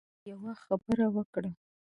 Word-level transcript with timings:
څو 0.03 0.05
ځله 0.13 0.23
يې 0.25 0.29
يوه 0.31 0.53
خبره 0.63 1.05
وکړه. 1.15 1.51